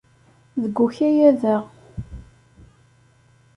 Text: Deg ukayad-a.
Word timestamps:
Deg 0.61 0.77
ukayad-a. 0.85 1.57